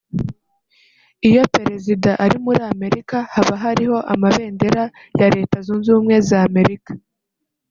iyo 1.27 1.43
Perezida 1.55 2.11
ari 2.25 2.37
muri 2.45 2.61
Amerika 2.73 3.17
haba 3.33 3.55
hariho 3.63 3.97
amabendera 4.13 4.83
ya 5.19 5.27
Leta 5.35 5.57
Zunze 5.65 5.87
Ubumwe 5.91 6.15
za 6.29 6.39
Amerika 6.49 6.91